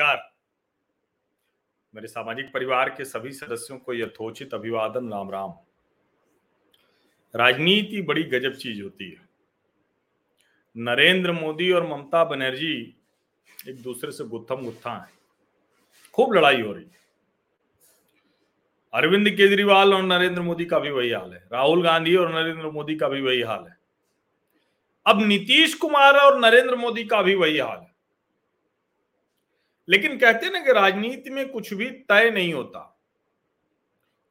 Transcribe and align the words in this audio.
नमस्कार। 0.00 0.32
मेरे 1.94 2.08
सामाजिक 2.08 2.52
परिवार 2.52 2.88
के 2.88 3.04
सभी 3.04 3.30
सदस्यों 3.32 3.78
को 3.78 3.94
यथोचित 3.94 4.54
अभिवादन 4.54 5.08
राम 5.12 5.30
राम 5.30 5.52
राजनीति 7.34 8.02
बड़ी 8.02 8.22
गजब 8.22 8.54
चीज़ 8.54 8.82
होती 8.82 9.10
है। 9.10 9.28
नरेंद्र 10.76 11.32
मोदी 11.32 11.70
और 11.72 11.86
ममता 11.86 12.24
बनर्जी 12.24 12.74
एक 13.68 13.82
दूसरे 13.82 14.12
से 14.12 14.24
गुत्थम 14.24 14.56
गुत्था 14.56 14.94
है। 14.96 15.08
खूब 16.14 16.34
लड़ाई 16.34 16.60
हो 16.60 16.72
रही 16.72 16.84
है। 16.84 17.00
अरविंद 18.94 19.30
केजरीवाल 19.30 19.94
और 19.94 20.02
नरेंद्र 20.02 20.42
मोदी 20.42 20.64
का 20.64 20.78
भी 20.78 20.90
वही 20.90 21.10
हाल 21.10 21.32
है। 21.32 21.44
राहुल 21.52 21.84
गांधी 21.84 22.16
और 22.16 22.34
नरेंद्र 22.34 22.70
मोदी 22.70 22.96
का 22.96 23.08
भी 23.08 23.20
वही 23.20 23.42
हाल 23.42 23.66
है। 23.68 23.76
अब 25.06 25.22
नीतीश 25.22 25.74
कुमार 25.74 26.14
और 26.14 26.40
नरेंद्र 26.40 26.76
मोदी 26.76 27.04
का 27.04 27.22
भी 27.22 27.34
वही 27.34 27.58
हाल 27.58 27.78
है। 27.78 27.95
लेकिन 29.88 30.18
कहते 30.18 30.50
ना 30.50 30.60
कि 30.60 30.72
राजनीति 30.72 31.30
में 31.30 31.48
कुछ 31.48 31.74
भी 31.74 31.90
तय 31.90 32.30
नहीं 32.30 32.54
होता। 32.54 33.00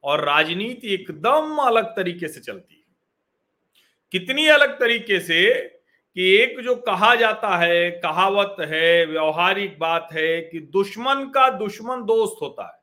और 0.04 0.24
राजनीति 0.24 0.94
एकदम 0.94 1.56
अलग 1.56 1.84
तरीके 1.84 2.28
से 2.28 2.40
चलती 2.40 2.74
है। 2.74 2.96
कितनी 4.12 4.46
अलग 4.46 4.80
तरीके 4.80 5.20
से 5.20 5.68
कि 6.14 6.36
एक 6.36 6.60
जो 6.60 6.76
कहा 6.76 7.14
जाता 7.14 7.56
है, 7.56 7.90
कहावत 7.90 8.56
है, 8.60 9.06
व्यवहारिक 9.06 9.78
बात 9.78 10.08
है 10.12 10.42
कि 10.42 10.60
दुश्मन 10.60 11.30
का 11.30 11.50
दुश्मन 11.50 12.04
दोस्त 12.04 12.36
होता 12.42 12.66
है। 12.66 12.80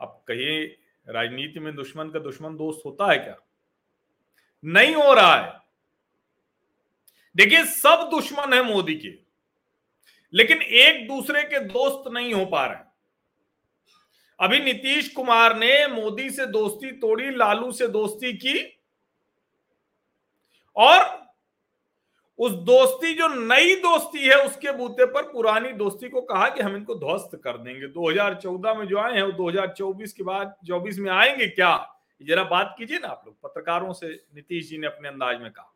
अब 0.00 0.24
कहिए, 0.28 0.78
राजनीति 1.08 1.60
में 1.60 1.74
दुश्मन 1.74 2.10
का 2.10 2.18
दुश्मन 2.18 2.56
दोस्त 2.56 2.82
होता 2.86 3.12
है 3.12 3.18
क्या? 3.18 3.36
नहीं 4.64 4.94
हो 4.94 5.14
रहा 5.14 5.36
है। 5.36 5.60
देखिए, 7.36 7.64
सब 7.64 8.08
दुश्मन 8.10 8.52
है 8.54 8.62
मोदी 8.62 8.94
के। 8.94 9.23
लेकिन 10.34 10.62
एक 10.62 11.08
दूसरे 11.08 11.42
के 11.42 11.60
दोस्त 11.60 12.10
नहीं 12.12 12.34
हो 12.34 12.44
पा 12.46 12.66
रहे 12.66 12.94
अभी 14.40 14.60
नीतीश 14.60 15.08
कुमार 15.08 15.56
ने 15.56 15.86
मोदी 15.86 16.30
से 16.30 16.46
दोस्ती 16.46 16.92
तोड़ी, 16.92 17.30
लालू 17.30 17.72
से 17.72 17.88
दोस्ती 17.88 18.32
की 18.32 18.80
और 20.76 21.24
उस 22.38 22.52
दोस्ती, 22.52 23.14
जो 23.14 23.28
नई 23.28 23.74
दोस्ती 23.74 24.18
है, 24.18 24.34
उसके 24.34 24.72
बूते 24.72 25.06
पर 25.06 25.22
पुरानी 25.22 25.72
दोस्ती 25.72 26.08
को 26.08 26.20
कहा 26.20 26.48
कि 26.48 26.62
हम 26.62 26.76
इनको 26.76 26.94
ध्वस्त 26.94 27.40
कर 27.44 27.58
देंगे। 27.58 27.86
2014 27.86 28.74
में 28.74 28.86
जो 28.86 28.98
आए 28.98 29.14
हैं, 29.14 29.22
वो 29.22 29.32
2024 29.32 30.12
के 30.12 30.22
बाद 30.22 30.56
24 30.64 30.98
में 30.98 31.10
आएँगे 31.10 31.46
क्या? 31.46 31.96
जरा 32.22 32.44
बात 32.44 32.74
कीजिए 32.78 32.98
ना 32.98 33.08
आप 33.08 33.22
लोग, 33.26 33.40
पत्रकारों 33.40 33.92
से 33.92 34.08
नीतीश 34.34 34.68
जी 34.68 34.78
ने 34.78 34.86
अपने 34.86 35.08
अंदाज 35.08 35.40
में 35.40 35.50
कहा। 35.50 35.73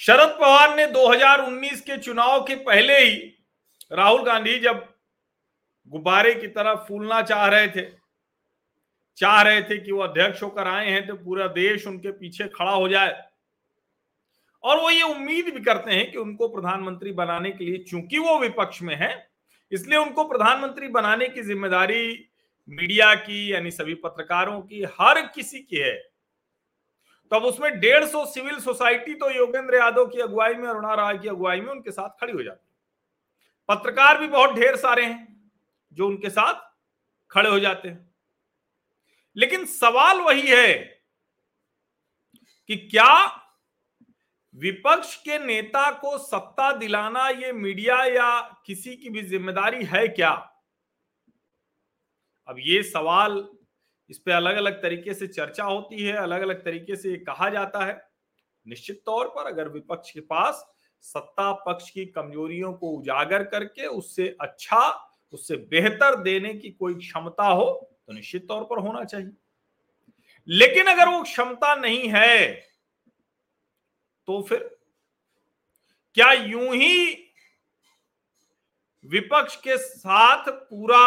शरद 0.00 0.28
पवार 0.30 0.74
ने 0.76 0.86
2019 0.86 1.80
के 1.80 1.96
चुनाव 1.98 2.42
के 2.44 2.54
पहले 2.56 2.98
ही 2.98 3.16
राहुल 3.92 4.22
गांधी 4.22 4.58
जब 4.58 4.84
गुब्बारे 5.92 6.34
की 6.34 6.46
तरह 6.48 6.74
फूलना 6.88 7.20
चाह 7.22 7.46
रहे 7.46 7.68
थे, 7.68 7.82
चाह 9.18 9.40
रहे 9.42 9.62
थे 9.62 9.78
कि 9.78 9.92
वो 9.92 10.02
अध्यक्ष 10.02 10.42
होकर 10.42 10.68
आए 10.68 10.90
हैं 10.90 11.06
तो 11.06 11.14
पूरा 11.14 11.46
देश 11.48 11.86
उनके 11.86 12.10
पीछे 12.12 12.48
खड़ा 12.48 12.70
हो 12.70 12.88
जाए। 12.88 13.16
और 14.64 14.80
वो 14.80 14.90
ये 14.90 15.02
उम्मीद 15.04 15.52
भी 15.54 15.60
करते 15.60 15.92
हैं 15.92 16.10
कि 16.10 16.18
उनको 16.18 16.48
प्रधानमंत्री 16.48 17.12
बनाने 17.12 17.50
के 17.50 17.64
लिए, 17.64 17.78
चूँकि 17.80 18.18
वो 18.18 18.38
विपक्ष 18.38 18.82
में 18.82 18.94
है, 18.96 19.28
इसलिए 19.72 19.98
उनको 19.98 20.24
प्रधानमंत्री 20.24 20.88
बनाने 20.88 21.28
की 21.28 21.42
ज़िम्मेदारी 21.42 22.28
मीडिया 22.68 23.14
की, 23.14 23.52
यानी 23.52 23.70
सभी 23.70 23.94
पत्रकारों 23.96 24.60
की, 24.62 24.84
हर 25.00 25.20
किसी 25.26 25.58
की 25.60 25.76
है। 25.76 26.07
तो 27.32 27.36
अब 27.36 27.44
उसमें 27.44 27.78
डेढ़ 27.80 28.04
सौ 28.04 28.24
सिविल 28.26 28.58
सोसाइटी 28.60 29.14
तो 29.14 29.30
योगेंद्र 29.30 29.76
यादव 29.76 30.06
की 30.06 30.20
अगुवाई 30.20 30.54
में, 30.54 30.68
अरुणा 30.68 30.94
राय 30.94 31.18
की 31.18 31.28
अगुवाई 31.28 31.60
में 31.60 31.68
उनके 31.68 31.90
साथ 31.90 32.20
खड़ी 32.20 32.32
हो 32.32 32.42
जाती 32.42 32.66
है। 32.66 32.76
पत्रकार 33.68 34.18
भी 34.18 34.26
बहुत 34.28 34.54
ढेर 34.54 34.76
सारे 34.76 35.04
हैं 35.04 35.50
जो 35.92 36.06
उनके 36.06 36.30
साथ 36.30 36.60
खड़े 37.30 37.50
हो 37.50 37.58
जाते 37.60 37.88
हैं। 37.88 38.06
लेकिन 39.36 39.64
सवाल 39.64 40.20
वही 40.20 40.46
है 40.46 40.72
कि 42.68 42.76
क्या 42.76 43.14
विपक्ष 44.54 45.14
के 45.16 45.38
नेता 45.38 45.90
को 45.90 46.16
सत्ता 46.18 46.70
दिलाना 46.72 47.28
ये 47.28 47.52
मीडिया 47.52 48.02
या 48.04 48.40
किसी 48.66 48.96
की 48.96 49.10
भी 49.10 49.22
ज़िम्मेदारी 49.22 49.84
है 49.84 50.06
क्या? 50.08 50.30
अब 52.48 52.56
ये 52.58 52.82
सवाल 52.82 53.36
इस 54.10 54.18
पे 54.18 54.32
अलग 54.32 54.56
अलग 54.56 54.82
तरीके 54.82 55.14
से 55.14 55.26
चर्चा 55.26 55.64
होती 55.64 56.02
है 56.02 56.16
अलग 56.16 56.42
अलग 56.42 56.64
तरीके 56.64 56.96
से 56.96 57.16
कहा 57.18 57.48
जाता 57.50 57.84
है। 57.84 58.00
निश्चित 58.66 59.02
तौर 59.06 59.28
पर 59.28 59.46
अगर 59.46 59.68
विपक्ष 59.68 60.10
के 60.10 60.20
पास 60.20 60.64
सत्ता 61.04 61.52
पक्ष 61.66 61.90
की 61.90 62.04
कमजोरियों 62.06 62.72
को 62.72 62.90
उजागर 62.90 63.42
करके 63.44 63.86
उससे 63.86 64.36
अच्छा 64.40 64.80
उससे 65.32 65.56
बेहतर 65.70 66.16
देने 66.22 66.54
की 66.54 66.70
कोई 66.70 66.94
क्षमता 66.94 67.46
हो 67.46 67.64
तो 68.06 68.12
निश्चित 68.12 68.46
तौर 68.48 68.62
पर 68.64 68.78
होना 68.78 69.04
चाहिए। 69.04 69.30
लेकिन 70.48 70.86
अगर 70.86 71.08
वो 71.08 71.22
क्षमता 71.22 71.74
नहीं 71.74 72.08
है 72.08 72.48
तो 74.28 74.40
फिर 74.42 74.68
क्या 76.16 76.32
यूँ 76.32 76.74
ही 76.74 77.06
विपक्ष 79.04 79.56
के 79.56 79.76
साथ 79.78 80.50
पूरा 80.50 81.02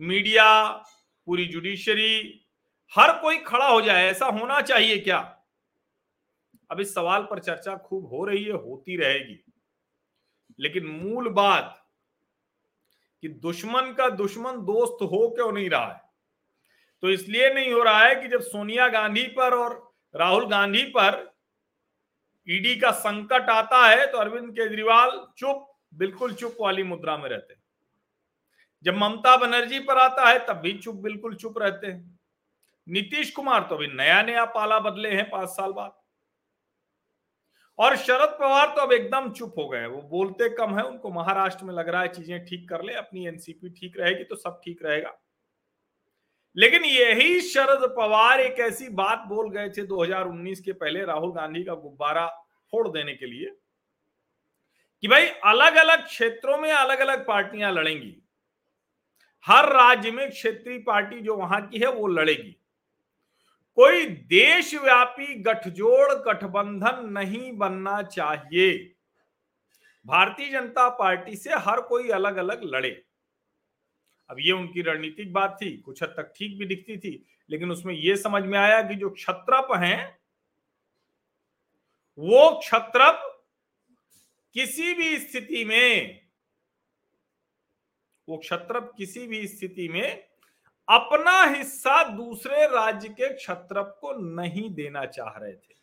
मीडिया 0.00 0.46
पूरी 1.30 1.46
जुडिशरी, 1.46 2.44
हर 2.96 3.20
कोई 3.20 3.36
खड़ा 3.38 3.68
हो 3.68 3.80
जाए, 3.80 4.04
ऐसा 4.04 4.26
होना 4.26 4.60
चाहिए 4.60 4.98
क्या? 4.98 5.42
अब 6.70 6.80
इस 6.80 6.94
सवाल 6.94 7.22
पर 7.22 7.38
चर्चा 7.38 7.76
खूब 7.76 8.06
हो 8.06 8.24
रही 8.24 8.44
है, 8.44 8.52
होती 8.52 8.96
रहेगी। 8.96 9.52
लेकिन 10.60 10.86
मूल 10.86 11.28
बात 11.28 11.88
कि 13.22 13.28
दुश्मन 13.28 13.92
का 13.92 14.08
दुश्मन 14.08 14.52
दोस्त 14.52 15.02
हो 15.02 15.30
क्यों 15.30 15.52
नहीं 15.52 15.70
रहा 15.70 15.92
है? 15.92 16.00
तो 17.02 17.10
इसलिए 17.10 17.54
नहीं 17.54 17.72
हो 17.72 17.82
रहा 17.82 18.00
है 18.00 18.16
कि 18.16 18.28
जब 18.28 18.40
सोनिया 18.40 18.88
गांधी 18.88 19.22
पर 19.22 19.54
और 19.54 19.94
राहुल 20.16 20.48
गांधी 20.48 20.82
पर 20.82 21.34
ईडी 22.48 22.76
का 22.76 22.90
संकट 22.90 23.50
आता 23.50 23.88
है 23.88 24.12
तो 24.12 24.18
अरविंद 24.18 24.50
केजरीवाल 24.50 25.26
चुप, 25.38 25.78
बिल्कुल 25.94 26.34
चुप 26.34 26.56
वाली 26.60 26.82
मुद्रा 26.82 27.16
में 27.16 27.30
रहते 27.30 27.59
जब 28.84 28.96
ममता 28.96 29.36
बनर्जी 29.36 29.78
पर 29.80 29.98
आता 29.98 30.28
है, 30.28 30.38
तब 30.46 30.56
भी 30.56 30.72
चुप, 30.74 30.94
बिल्कुल 30.96 31.34
चुप 31.36 31.58
रहते 31.58 31.86
हैं। 31.86 32.18
नीतीश 32.86 33.30
कुमार 33.30 33.62
तो 33.62 33.74
अभी 33.76 33.86
नया 33.86 34.20
नया 34.22 34.44
पाला 34.50 34.78
बदले 34.80 35.10
हैं 35.10 35.28
पाँच 35.30 35.48
साल 35.48 35.72
बाद। 35.72 35.98
और 37.78 37.96
शरद 37.96 38.36
पवार 38.40 38.66
तो 38.66 38.82
अब 38.82 38.92
एकदम 38.92 39.30
चुप 39.32 39.54
हो 39.58 39.68
गए 39.68 39.86
वो 39.86 40.00
बोलते 40.02 40.48
कम 40.48 40.76
है, 40.78 40.84
उनको 40.84 41.10
महाराष्ट्र 41.10 41.64
में 41.64 41.72
लग 41.74 41.88
रहा 41.88 42.02
है 42.02 42.08
चीज़ें 42.08 42.44
ठीक 42.46 42.68
कर 42.68 42.82
ले, 42.82 42.94
अपनी 42.94 43.26
एनसीपी 43.26 43.68
ठीक 43.70 43.98
रहेगी 44.00 44.24
तो 44.24 44.36
सब 44.36 44.60
ठीक 44.64 44.84
रहेगा। 44.84 45.16
लेकिन 46.56 46.84
यही 46.84 47.40
शरद 47.42 47.88
पवार 47.96 48.40
एक 48.40 48.58
ऐसी 48.60 48.88
बात 48.90 49.24
बोल 49.28 49.50
गए 49.50 49.68
थे 49.68 49.82
2019 49.86 50.60
के 50.60 50.72
पहले 50.74 51.04
राहुल 51.04 51.32
गांधी 51.32 51.62
का 51.64 51.74
गुब्बारा 51.76 52.26
फोड़ 52.72 52.88
देने 52.88 53.14
के 53.14 53.26
लिए 53.26 53.54
कि 55.02 55.08
भाई 55.08 55.26
अलग 55.46 55.76
अलग 55.76 56.04
क्षेत्रों 56.06 56.58
में 56.58 56.70
अलग 56.72 56.98
अलग 56.98 57.26
पार्टियाँ 57.26 57.72
लड़ेंगी। 57.72 58.16
हर 59.46 59.72
राज्य 59.72 60.10
में 60.10 60.30
क्षेत्रीय 60.30 60.78
पार्टी 60.78 61.20
जो 61.20 61.36
वहाँ 61.36 61.66
की 61.66 61.78
है, 61.78 61.92
वो 61.92 62.06
लड़ेगी। 62.06 62.56
कोई 63.76 64.06
देशव्यापी 64.06 65.34
गठजोड़ 65.34 66.12
गठबंधन 66.12 67.08
नहीं 67.12 67.56
बनना 67.56 68.02
चाहिए। 68.02 68.94
भारतीय 70.06 70.50
जनता 70.50 70.88
पार्टी 70.88 71.36
से 71.36 71.50
हर 71.52 71.80
कोई 71.80 72.08
अलग 72.08 72.36
अलग 72.36 72.60
लड़े। 72.64 73.02
अब 74.30 74.36
ये 74.40 74.52
उनकी 74.52 74.82
रणनीतिक 74.82 75.32
बात 75.32 75.58
थी, 75.62 75.76
कुछ 75.76 76.02
हद 76.02 76.08
तक 76.08 76.32
ठीक 76.36 76.58
भी 76.58 76.66
दिखती 76.66 76.96
थी, 76.96 77.26
लेकिन 77.50 77.70
उसमें 77.70 77.94
यह 77.94 78.16
समझ 78.16 78.42
में 78.42 78.58
आया 78.58 78.82
कि 78.82 78.94
जो 78.94 79.10
क्षत्रप 79.10 79.68
हैं, 79.76 80.18
वो 82.18 82.50
क्षत्रप 82.50 83.42
किसी 84.54 84.94
भी 84.94 85.18
स्थिति 85.18 85.64
में 85.64 86.19
वो 88.30 88.36
क्षत्रप 88.36 88.92
किसी 88.98 89.26
भी 89.26 89.46
स्थिति 89.48 89.88
में 89.88 90.24
अपना 90.88 91.42
हिस्सा 91.44 92.02
दूसरे 92.04 92.66
राज्य 92.66 93.08
के 93.08 93.32
क्षत्रप 93.34 93.98
को 94.00 94.12
नहीं 94.12 94.70
देना 94.70 95.04
चाह 95.06 95.38
रहे 95.38 95.52
थे। 95.52 95.74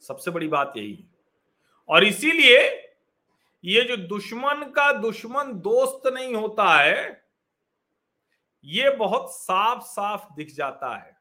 सबसे 0.00 0.30
बड़ी 0.30 0.48
बात 0.48 0.72
यही 0.76 0.94
है। 0.94 1.08
और 1.88 2.04
इसीलिए 2.04 2.60
ये 3.64 3.82
जो 3.82 3.96
दुश्मन 3.96 4.72
का 4.76 4.92
दुश्मन 4.92 5.52
दोस्त 5.52 6.06
नहीं 6.06 6.34
होता 6.34 6.80
है, 6.80 7.24
ये 8.64 8.90
बहुत 8.90 9.34
साफ़ 9.34 9.82
साफ़ 9.82 10.34
दिख 10.34 10.54
जाता 10.54 10.96
है। 10.96 11.16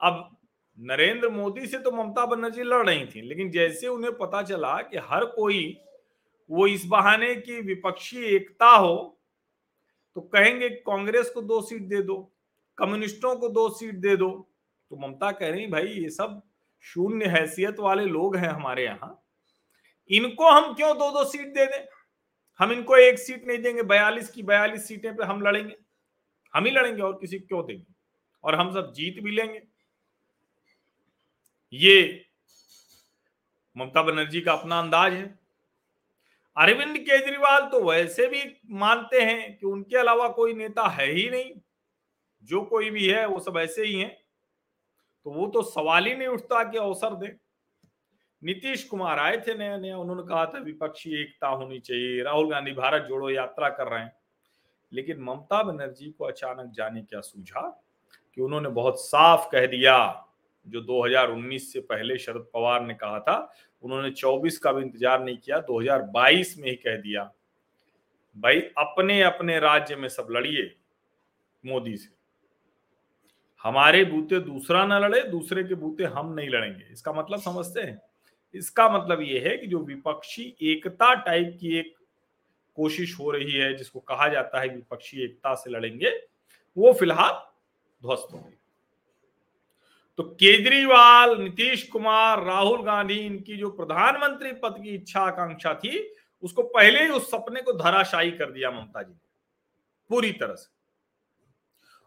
अब 0.00 0.36
नरेंद्र 0.78 1.28
मोदी 1.28 1.66
से 1.66 1.78
तो 1.78 1.90
ममता 1.90 2.26
बनर्जी 2.26 2.62
लड़ 2.62 2.86
रही 2.86 3.06
थी, 3.06 3.20
लेकिन 3.20 3.50
जैसे 3.50 3.86
उन्हें 3.86 4.16
पता 4.18 4.42
चला 4.42 4.76
कि 4.82 4.98
हर 4.98 5.24
कोई 5.24 5.80
वो 6.50 6.66
इस 6.66 6.86
बहाने 6.86 7.34
की 7.34 7.60
विपक्षी 7.60 8.24
एकता 8.24 8.66
हो 8.66 9.20
तो 10.14 10.20
कहेंगे 10.20 10.68
कांग्रेस 10.68 11.30
को 11.30 11.42
दो 11.42 11.62
सीट 11.62 11.82
दे 11.82 12.02
दो, 12.02 12.32
कम्युनिस्टों 12.78 13.36
को 13.36 13.48
दो 13.48 13.68
सीट 13.68 13.94
दे 13.94 14.16
दो। 14.16 14.50
तो 14.90 14.96
ममता 14.96 15.30
कह 15.32 15.48
रही, 15.48 15.66
भाई, 15.66 15.86
ये 15.86 16.10
सब 16.10 16.42
शून्य 16.80 17.26
हैसियत 17.26 17.78
वाले 17.78 18.04
लोग 18.04 18.36
हैं 18.36 18.48
हमारे 18.48 18.84
यहाँ। 18.84 19.22
इनको 20.10 20.50
हम 20.50 20.74
क्यों 20.74 20.98
दो 20.98 21.10
दो 21.10 21.24
सीट 21.24 21.46
दे 21.46 21.66
दें? 21.66 21.86
हम 22.58 22.72
इनको 22.72 22.96
एक 22.96 23.18
सीट 23.18 23.46
नहीं 23.46 23.58
देंगे, 23.58 23.82
बयालीस 23.82 24.30
की 24.30 24.42
बयालीस 24.42 24.88
सीटें 24.88 25.16
पे 25.16 25.24
हम 25.24 25.42
लड़ेंगे। 25.42 25.76
हम 26.54 26.64
ही 26.64 26.70
लड़ेंगे 26.70 27.02
और 27.02 27.12
किसी 27.12 27.38
क्यों 27.38 27.66
देंगे? 27.66 27.94
और 28.44 28.54
हम 28.54 28.74
सब 28.74 28.92
जीत 28.92 29.22
भी 29.22 29.30
लेंगे। 29.30 29.62
ये 31.72 32.26
ममता 33.78 34.02
बनर्जी 34.02 34.40
का 34.40 34.52
अपना 34.52 34.78
अंदाज 34.78 35.12
है। 35.12 35.39
अरविंद 36.60 36.98
केजरीवाल 36.98 37.66
तो 37.66 37.90
वैसे 37.90 38.26
भी 38.26 38.60
मानते 38.70 39.20
हैं 39.20 39.58
कि 39.58 39.66
उनके 39.66 39.96
अलावा 39.96 40.28
कोई 40.28 40.54
नेता 40.54 40.88
है 40.88 41.06
ही 41.06 41.30
नहीं। 41.30 41.52
जो 42.42 42.62
कोई 42.62 42.90
भी 42.90 43.06
है, 43.08 43.26
वो 43.26 43.40
सब 43.40 43.58
ऐसे 43.58 43.84
ही 43.84 44.00
हैं। 44.00 44.22
तो 45.24 45.30
वो 45.30 45.46
तो 45.46 45.62
सवाल 45.62 46.06
ही 46.06 46.14
नहीं 46.14 46.28
उठता 46.28 46.64
कि 46.64 46.78
अवसर 46.78 47.14
दे। 47.14 47.36
नीतीश 48.44 48.84
कुमार 48.84 49.18
आए 49.18 49.36
थे 49.36 49.58
नया 49.58 49.76
नया 49.76 49.98
उन्होंने 49.98 50.22
कहा 50.22 50.46
था, 50.46 50.58
विपक्षी 50.58 51.22
एकता 51.22 51.48
होनी 51.48 51.78
चाहिए, 51.78 52.22
राहुल 52.22 52.50
गांधी 52.50 52.72
भारत 52.72 53.02
जोड़ो 53.02 53.30
यात्रा 53.30 53.68
कर 53.68 53.88
रहे 53.88 54.00
हैं। 54.00 54.12
लेकिन 54.92 55.20
ममता 55.20 55.62
बनर्जी 55.62 56.10
को 56.10 56.24
अचानक 56.24 56.70
जाने 56.70 57.02
क्या 57.02 57.20
सूझा 57.20 57.84
कि 58.34 58.40
उन्होंने 58.40 58.68
बहुत 58.68 59.00
साफ़ 59.00 59.50
कह 59.52 59.66
दिया 59.66 60.26
जो 60.70 60.80
2019 60.80 61.72
से 61.72 61.80
पहले 61.80 62.18
शरद 62.18 62.46
पवार 62.54 62.86
ने 62.86 62.94
कहा 62.94 63.18
था, 63.20 63.52
उन्होंने 63.82 64.10
24 64.10 64.58
का 64.58 64.72
भी 64.72 64.82
इंतज़ार 64.82 65.24
नहीं 65.24 65.38
किया 65.38 65.58
2022 65.60 66.58
में 66.58 66.68
ही 66.70 66.76
कह 66.76 66.96
दिया, 66.96 67.32
भाई, 68.36 68.60
अपने 68.60 69.22
अपने 69.22 69.58
राज्य 69.58 69.96
में 69.96 70.08
सब 70.08 70.26
लड़िए 70.30 70.74
मोदी 71.64 71.96
से। 71.96 72.08
हमारे 73.64 74.04
बूते 74.04 74.40
दूसरा 74.40 74.86
ना 74.86 74.98
लड़े, 74.98 75.22
दूसरे 75.22 75.64
के 75.64 75.74
बूते 75.74 76.04
हम 76.04 76.32
नहीं 76.32 76.48
लड़ेंगे। 76.48 76.92
इसका 76.92 77.12
मतलब 77.12 77.40
समझते 77.40 77.80
हैं? 77.80 78.00
इसका 78.54 78.88
मतलब 78.88 79.20
ये 79.20 79.38
है 79.38 79.56
कि 79.56 79.66
जो 79.66 79.78
विपक्षी 79.78 80.56
एकता 80.62 81.14
टाइप 81.14 81.56
की 81.60 81.78
एक 81.78 81.94
कोशिश 82.74 83.18
हो 83.18 83.30
रही 83.30 83.52
है, 83.52 83.74
जिसको 83.74 84.00
कहा 84.00 84.28
जाता 84.28 84.60
है 84.60 84.68
विपक्षी 84.68 85.24
एकता 85.24 85.54
से 85.54 85.70
लड़ेंगे, 85.70 86.10
वो 86.76 86.92
फ़िलहाल 86.92 87.32
ध्वस्त 88.02 88.32
हो 88.32 88.38
गई 88.38 88.59
तो 90.20 90.24
केजरीवाल, 90.30 91.30
नीतीश 91.38 91.82
कुमार, 91.82 92.42
राहुल 92.44 92.82
गांधी, 92.82 93.14
इनकी 93.16 93.56
जो 93.56 93.68
प्रधानमंत्री 93.70 94.50
पद 94.52 94.74
की 94.82 94.94
इच्छा 94.94 95.20
आकांक्षा 95.20 95.72
थी, 95.74 96.12
उसको 96.42 96.62
पहले 96.62 97.02
ही 97.02 97.08
उस 97.08 97.30
सपने 97.30 97.60
को 97.60 97.72
धराशायी 97.72 98.30
कर 98.30 98.50
दिया 98.50 98.70
ममता 98.70 99.02
जी 99.02 99.12
ने, 99.12 99.18
पूरी 100.10 100.32
तरह 100.32 100.54
से। 100.54 100.68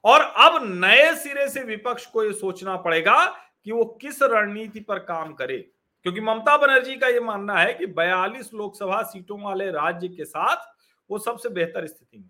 और 0.04 0.22
अब 0.22 0.60
नए 0.66 1.16
सिरे 1.16 1.48
से 1.50 1.64
विपक्ष 1.64 2.06
को 2.06 2.24
यह 2.24 2.32
सोचना 2.32 2.76
पड़ेगा 2.78 3.26
कि 3.64 3.72
वो 3.72 3.86
किस 4.02 4.22
रणनीति 4.24 4.80
पर 4.80 5.00
काम 5.00 5.34
करे, 5.34 5.58
क्योंकि 6.06 6.22
ममता 6.22 6.58
बनर्जी 6.58 6.96
का 6.96 7.08
यह 7.08 7.22
मानना 7.22 7.58
है 7.60 7.74
कि 7.74 7.88
42 7.94 8.54
लोकसभा 8.54 9.02
सीटों 9.04 9.42
वाले 9.42 9.72
राज्य 9.72 10.08
के 10.08 10.26
साथ 10.26 10.72
वो 11.10 11.20
सबसे 11.20 11.50
बेहतर 11.50 11.88
स्थिति 11.88 12.18
में 12.18 12.30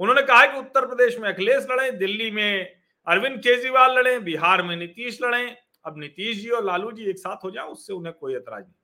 उन्होंने 0.00 0.22
कहा 0.22 0.46
कि 0.46 0.58
उत्तर 0.58 0.86
प्रदेश 0.86 1.18
में 1.18 1.28
अखिलेश 1.28 1.66
लड़े, 1.70 1.90
दिल्ली 1.90 2.30
में 2.30 2.85
अरविंद 3.06 3.38
केजरीवाल 3.38 3.98
लड़े, 3.98 4.18
बिहार 4.18 4.62
में 4.62 4.76
नीतीश 4.76 5.18
लड़े। 5.22 5.56
अब 5.84 5.98
नीतीश 5.98 6.36
जी 6.36 6.48
और 6.50 6.64
लालू 6.64 6.90
जी 6.92 7.04
एक 7.04 7.18
साथ 7.18 7.44
हो 7.44 7.50
जाए, 7.50 7.64
उससे 7.64 7.92
उन्हें 7.92 8.14
कोई 8.14 8.34
एतराज़ 8.34 8.64
नहीं। 8.64 8.74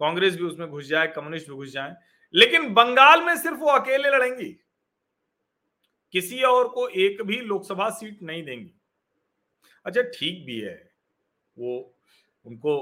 कांग्रेस 0.00 0.36
भी 0.36 0.44
उसमें 0.44 0.68
घुस 0.68 0.84
जाए, 0.84 1.06
कम्युनिस्ट 1.06 1.48
भी 1.48 1.54
घुस 1.54 1.68
जाए, 1.68 1.94
लेकिन 2.34 2.72
बंगाल 2.74 3.22
में 3.22 3.36
सिर्फ़ 3.36 3.58
वो 3.58 3.70
अकेले 3.70 4.10
लड़ेंगी। 4.10 4.50
किसी 6.14 6.42
और 6.42 6.68
को 6.68 6.88
एक 6.88 7.22
भी 7.22 7.36
लोकसभा 7.36 7.88
सीट 7.90 8.22
नहीं 8.22 8.42
देंगी। 8.44 8.70
अच्छा 9.86 10.02
ठीक 10.02 10.44
भी 10.46 10.58
है, 10.60 10.76
वो 11.56 11.94
उनको 12.46 12.76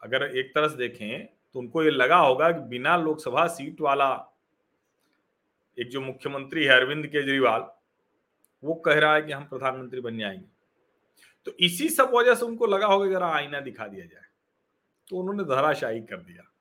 अगर 0.00 0.22
एक 0.38 0.54
तरह 0.54 0.68
से 0.68 0.76
देखें 0.76 1.26
तो 1.26 1.58
उनको 1.58 1.82
ये 1.84 1.90
लगा 1.90 2.16
होगा 2.16 2.50
कि 2.50 2.60
बिना 2.68 2.96
लोकसभा 2.96 3.46
सीट 3.46 3.80
वाला 3.80 4.08
एक 5.78 5.88
जो 5.88 6.00
मुख्यमंत्री 6.00 6.64
है 6.64 6.76
अरविंद 6.76 7.06
केजरीवाल 7.06 7.60
वो 8.64 8.74
कह 8.74 8.94
रहा 8.94 9.14
है 9.14 9.22
कि 9.22 9.32
हम 9.32 9.44
प्रधानमंत्री 9.44 10.00
बन 10.00 10.18
जाएँगे 10.18 10.60
तो 11.44 11.52
इसी 11.60 11.88
सब 11.88 12.10
वजह 12.14 12.34
से 12.34 12.44
उनको 12.44 12.66
लगा 12.66 12.86
होगा 12.86 13.06
जरा 13.06 13.28
आईना 13.28 13.60
दिखा 13.60 13.86
दिया 13.86 14.06
जाए। 14.06 14.22
तो 15.08 15.16
उन्होंने 15.16 15.44
धराशाही 15.44 16.00
कर 16.00 16.16
दिया। 16.16 16.52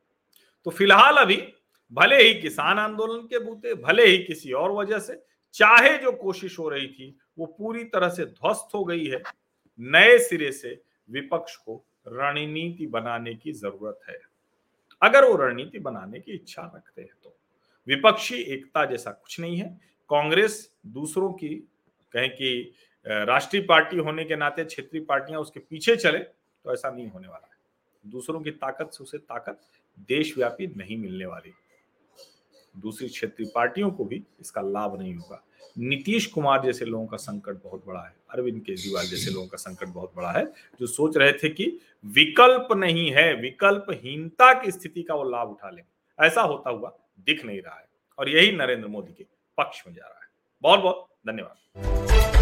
तो 0.64 0.72
फ़िलहाल 0.72 1.18
अभी 1.18 1.54
भले 1.92 2.24
ही 2.24 2.42
किसान 2.42 2.80
आंदोलन 2.80 3.28
के 3.28 3.40
बूते, 3.40 3.74
भले 3.74 4.06
ही 4.06 4.18
किसी 4.18 4.52
और 4.52 4.72
वजह 4.72 5.00
से, 5.00 5.24
चाहे 5.54 5.98
जो 5.98 6.12
कोशिश 6.12 6.60
हो 6.60 6.70
रही 6.70 6.88
थी, 6.88 7.20
वो 7.40 7.46
पूरी 7.46 7.84
तरह 7.84 8.10
से 8.10 8.26
ध्वस्त 8.26 8.70
हो 8.76 8.86
गई 8.86 9.06
है। 9.06 9.24
नए 9.80 10.20
सिरे 10.20 10.52
से 10.52 10.82
विपक्ष 11.12 11.56
को 11.56 11.86
रणनीति 12.08 12.88
बनाने 12.88 13.36
की 13.36 13.52
ज़रूरत 13.52 14.00
है। 14.10 14.20
अगर 15.02 15.26
वो 15.26 15.36
रणनीति 15.36 15.80
बनाने 15.80 16.20
की 16.20 16.32
इच्छा 16.32 16.72
रखते 16.76 17.02
हैं 17.02 17.14
तो। 17.24 17.38
विपक्षी 17.88 18.36
एकता 18.36 18.86
जैसा 18.86 19.12
कुछ 19.12 19.40
नहीं 19.40 19.58
है। 19.58 19.82
कांग्रेस 20.10 20.76
दूसरों 20.88 21.34
की 21.34 21.68
कहें 22.14 22.30
कि 22.30 22.72
राष्ट्रीय 23.06 23.64
पार्टी 23.64 23.98
होने 23.98 24.24
के 24.24 24.36
नाते 24.36 24.64
क्षेत्रीय 24.66 25.04
पार्टियाँ 25.04 25.40
उसके 25.40 25.60
पीछे 25.60 25.96
चले 25.96 26.20
तो 26.20 26.74
ऐसा 26.74 26.90
नहीं 26.90 27.10
होने 27.10 27.28
वाला 27.28 27.48
है। 27.48 28.12
दूसरों 28.12 28.42
की 28.42 28.52
ताकत 28.52 28.90
से 28.94 29.04
उसे 29.04 29.18
ताकत 29.18 29.60
देशव्यापी 30.08 30.68
नहीं 30.68 30.98
मिलने 30.98 31.26
वाली। 31.26 31.54
दूसरी 32.76 33.08
क्षेत्रीय 33.08 33.52
पार्टियों 33.56 33.92
को 33.92 34.06
भी 34.06 34.24
इसका 34.42 34.62
लाभ 34.62 34.98
नहीं 35.00 35.14
होगा। 35.16 35.44
नीतीश 35.78 36.26
कुमार 36.26 36.62
जैसे 36.64 36.86
लोगों 36.86 37.08
का 37.08 37.18
संकट 37.18 37.62
बहुत 37.64 37.86
बड़ा 37.88 38.02
है। 38.02 38.14
अरविंद 38.30 38.62
केजरीवाल 38.62 39.06
जैसे 39.06 39.32
लोगों 39.32 39.48
का 39.48 39.58
संकट 39.58 39.88
बहुत 39.88 40.14
बड़ा 40.16 40.32
है, 40.32 40.46
जो 40.80 40.88
सोच 40.88 41.18
रहे 41.18 41.34
थे 41.34 41.50
कि 41.50 41.66
विकल्प 42.06 42.74
नहीं 42.74 43.10
है, 43.12 43.34
विकल्पहीनता 43.34 44.54
की 44.62 44.72
स्थिति 44.72 45.04
का 45.04 45.16
वो 45.16 45.24
लाभ 45.24 45.50
उठा 45.50 45.70
लें 45.70 45.84
ऐसा 46.20 46.42
होता 46.42 46.70
हुआ 46.70 46.98
दिख 47.20 47.46
नहीं 47.46 47.62
रहा 47.62 47.76
है। 47.76 47.88
और 48.18 48.30
यही 48.30 48.52
नरेंद्र 48.52 48.88
मोदी 48.88 49.14
के 49.14 49.26
पक्ष 49.58 49.84
में 49.88 49.94
जा 49.94 50.06
रहा 50.06 50.20
है। 50.20 50.28
बहुत 50.64 50.80
बहुत 50.80 51.09
धन्यवाद। 51.28 52.39